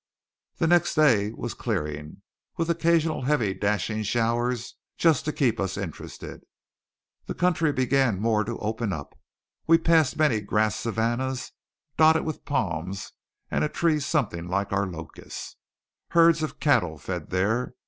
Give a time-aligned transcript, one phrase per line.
[0.57, 2.23] The next day was clearing,
[2.57, 6.43] with occasional heavy dashing showers, just to keep us interested.
[7.27, 9.15] The country began more to open up.
[9.67, 11.51] We passed many grass savannahs
[11.97, 13.11] dotted with palms
[13.51, 15.55] and a tree something like our locust.
[16.07, 17.75] Herds of cattle fed there.